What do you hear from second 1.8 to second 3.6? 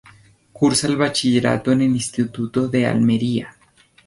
el Instituto de Almería.